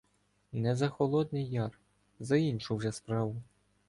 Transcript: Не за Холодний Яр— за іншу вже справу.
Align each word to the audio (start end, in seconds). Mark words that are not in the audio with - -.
Не 0.51 0.75
за 0.75 0.89
Холодний 0.89 1.49
Яр— 1.49 1.79
за 2.19 2.37
іншу 2.37 2.75
вже 2.75 2.91
справу. 2.91 3.41